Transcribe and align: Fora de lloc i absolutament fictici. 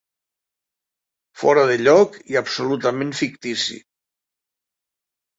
Fora 1.41 1.65
de 1.71 1.75
lloc 1.87 2.17
i 2.35 2.39
absolutament 2.41 3.11
fictici. 3.19 3.77